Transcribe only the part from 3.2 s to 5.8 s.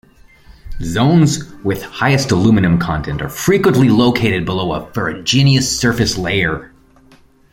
are frequently located below a ferruginous